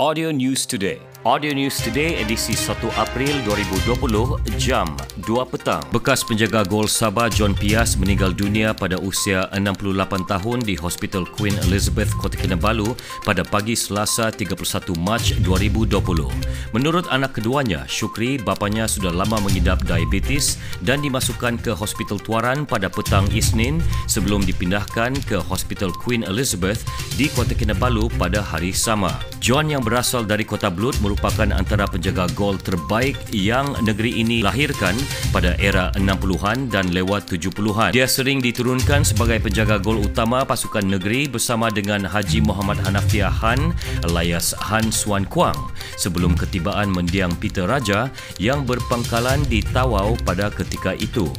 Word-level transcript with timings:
Audio 0.00 0.30
News 0.30 0.64
Today. 0.64 1.07
Audio 1.26 1.50
News 1.50 1.82
Today 1.82 2.22
edisi 2.22 2.54
1 2.54 2.78
April 2.94 3.42
2020 3.42 4.38
jam 4.54 4.86
2 5.26 5.26
petang. 5.50 5.82
Bekas 5.90 6.22
penjaga 6.22 6.62
gol 6.62 6.86
Sabah 6.86 7.26
John 7.26 7.58
Pias 7.58 7.98
meninggal 7.98 8.30
dunia 8.30 8.70
pada 8.70 9.02
usia 9.02 9.50
68 9.50 9.98
tahun 10.30 10.62
di 10.62 10.78
Hospital 10.78 11.26
Queen 11.26 11.58
Elizabeth 11.66 12.14
Kota 12.22 12.38
Kinabalu 12.38 12.94
pada 13.26 13.42
pagi 13.42 13.74
Selasa 13.74 14.30
31 14.30 14.94
Mac 15.02 15.18
2020. 15.42 15.98
Menurut 16.70 17.10
anak 17.10 17.34
keduanya, 17.34 17.82
Syukri 17.90 18.38
bapanya 18.38 18.86
sudah 18.86 19.10
lama 19.10 19.42
mengidap 19.42 19.82
diabetes 19.90 20.54
dan 20.86 21.02
dimasukkan 21.02 21.58
ke 21.58 21.74
Hospital 21.74 22.22
Tuaran 22.22 22.62
pada 22.62 22.86
petang 22.86 23.26
Isnin 23.34 23.82
sebelum 24.06 24.46
dipindahkan 24.46 25.18
ke 25.26 25.42
Hospital 25.50 25.90
Queen 25.98 26.22
Elizabeth 26.22 26.86
di 27.18 27.26
Kota 27.34 27.58
Kinabalu 27.58 28.06
pada 28.22 28.38
hari 28.38 28.70
sama. 28.70 29.18
John 29.42 29.66
yang 29.66 29.82
berasal 29.82 30.22
dari 30.22 30.46
Kota 30.46 30.70
Blut 30.70 30.94
merupakan 31.08 31.48
antara 31.56 31.88
penjaga 31.88 32.28
gol 32.36 32.60
terbaik 32.60 33.16
yang 33.32 33.72
negeri 33.80 34.20
ini 34.20 34.44
lahirkan 34.44 34.92
pada 35.32 35.56
era 35.56 35.88
60-an 35.96 36.68
dan 36.68 36.92
lewat 36.92 37.32
70-an. 37.32 37.96
Dia 37.96 38.04
sering 38.04 38.44
diturunkan 38.44 39.08
sebagai 39.08 39.40
penjaga 39.40 39.80
gol 39.80 40.04
utama 40.04 40.44
pasukan 40.44 40.84
negeri 40.84 41.24
bersama 41.24 41.72
dengan 41.72 42.04
Haji 42.04 42.44
Muhammad 42.44 42.76
Hanafiah 42.84 43.32
Han 43.40 43.72
alias 44.04 44.52
Han 44.60 44.92
Swan 44.92 45.24
Kuang 45.24 45.56
sebelum 45.96 46.36
ketibaan 46.36 46.92
mendiang 46.92 47.32
Peter 47.40 47.64
Raja 47.64 48.12
yang 48.36 48.68
berpangkalan 48.68 49.40
di 49.48 49.64
Tawau 49.64 50.12
pada 50.28 50.52
ketika 50.52 50.92
itu 50.92 51.32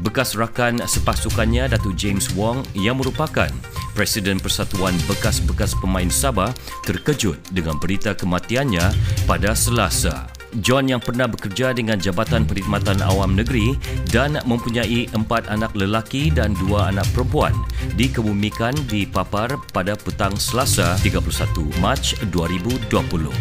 bekas 0.00 0.36
rakan 0.36 0.84
sepasukannya 0.84 1.72
Datuk 1.72 1.96
James 1.96 2.28
Wong 2.36 2.60
yang 2.76 3.00
merupakan 3.00 3.48
Presiden 3.96 4.36
Persatuan 4.36 4.92
Bekas-Bekas 5.08 5.72
Pemain 5.80 6.12
Sabah 6.12 6.52
terkejut 6.84 7.40
dengan 7.48 7.80
berita 7.80 8.12
kematiannya 8.12 8.92
pada 9.24 9.56
Selasa. 9.56 10.28
John 10.60 10.88
yang 10.88 11.00
pernah 11.00 11.24
bekerja 11.24 11.72
dengan 11.72 11.96
Jabatan 11.96 12.44
Perkhidmatan 12.44 13.00
Awam 13.00 13.32
Negeri 13.36 13.72
dan 14.12 14.36
mempunyai 14.44 15.08
empat 15.16 15.48
anak 15.48 15.72
lelaki 15.72 16.28
dan 16.28 16.52
dua 16.56 16.92
anak 16.92 17.08
perempuan 17.16 17.56
dikebumikan 17.96 18.76
di 18.88 19.08
Papar 19.08 19.56
pada 19.72 19.96
petang 19.96 20.36
Selasa 20.36 21.00
31 21.00 21.80
Mac 21.80 22.00
2020. 22.30 23.32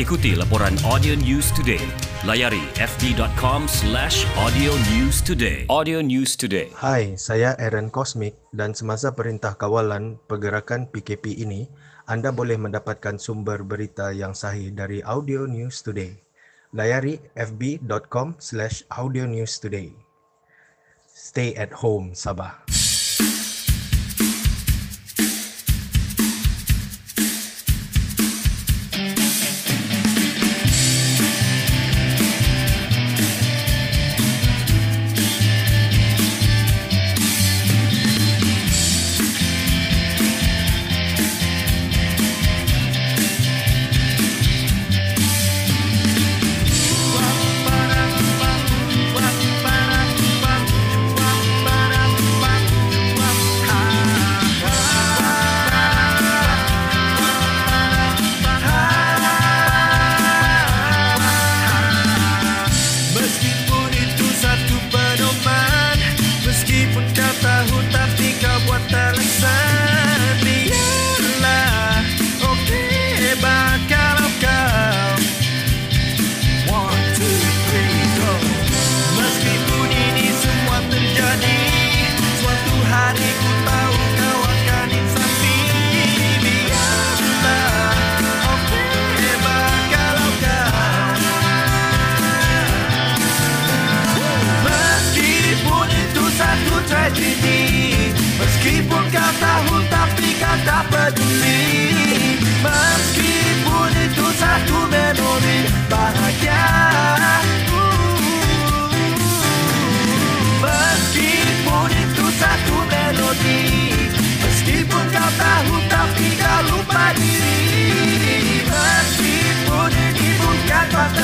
Ikuti 0.00 0.32
laporan 0.36 0.72
Audio 0.88 1.12
News 1.20 1.52
Today. 1.52 2.07
Layari 2.26 2.64
fb.com 2.74 3.68
slash 3.70 4.26
audio 4.40 4.74
news 4.94 5.22
today. 5.22 5.68
Audio 5.70 6.02
News 6.02 6.34
Today. 6.34 6.72
Hai, 6.74 7.14
saya 7.14 7.54
Aaron 7.60 7.94
Cosmic 7.94 8.34
dan 8.50 8.74
semasa 8.74 9.14
perintah 9.14 9.54
kawalan 9.54 10.18
pergerakan 10.26 10.90
PKP 10.90 11.38
ini, 11.44 11.70
anda 12.10 12.34
boleh 12.34 12.58
mendapatkan 12.58 13.22
sumber 13.22 13.62
berita 13.62 14.10
yang 14.10 14.34
sahih 14.34 14.74
dari 14.74 14.98
Audio 15.04 15.46
News 15.46 15.84
Today 15.86 16.28
layari 16.74 17.20
fb.com 17.32 18.36
slash 18.38 18.84
audio 18.92 19.24
news 19.24 19.56
today. 19.56 19.92
Stay 21.08 21.56
at 21.56 21.72
home, 21.72 22.12
Sabah. 22.14 22.77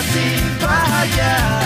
Si 0.00 0.38
vaya 0.60 1.57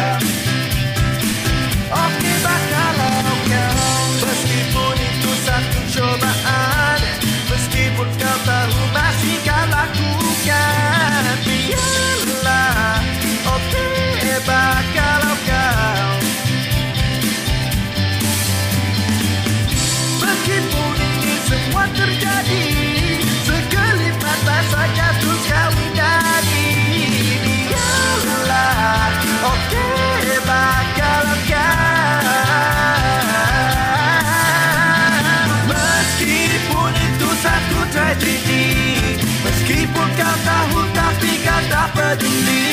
Pirata, 40.33 40.65
ruta, 40.73 41.07
picata, 41.21 41.83
peduli 41.93 42.65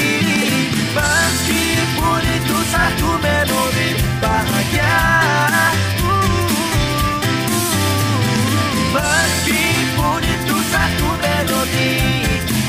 Meskipun 0.95 2.23
itu 2.23 2.57
satu 2.71 3.09
melodi 3.19 3.89
bahagia 4.23 4.99
Meskipun 8.95 10.21
itu 10.23 10.57
satu 10.71 11.07
melodi 11.19 11.91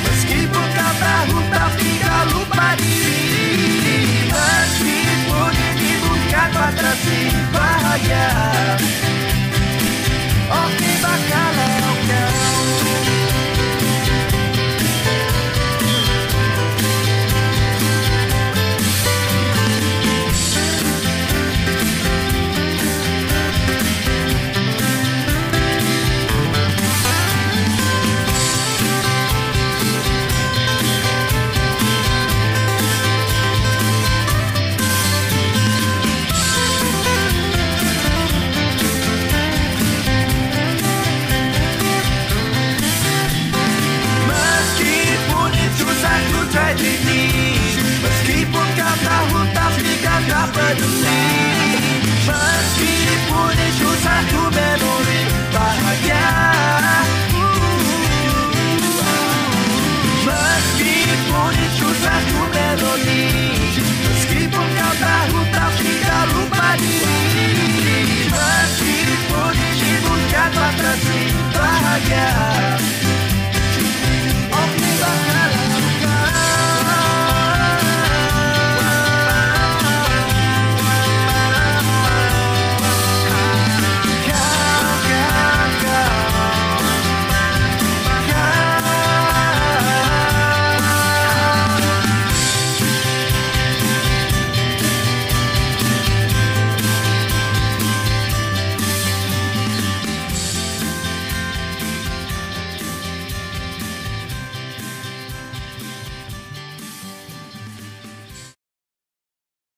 ruta 0.03 0.43
fica 0.51 0.89
tahu 0.99 1.39
tapi 1.55 1.91
kau 2.03 2.23
lupa 2.35 2.75
diri 2.75 4.27
Meskipun 4.27 5.55
ini 5.55 5.91
bukan 6.03 6.49
fantasi 6.51 7.30